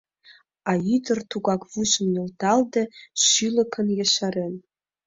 А 0.69 0.71
ӱдыр, 0.95 1.19
тугак 1.31 1.61
вуйжым 1.71 2.05
нӧлталде, 2.13 2.83
шӱлыкын 3.27 3.87
ешарен: 4.03 4.53